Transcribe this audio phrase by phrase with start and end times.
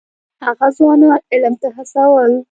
[0.45, 2.31] هغه ځوانان علم ته هڅول.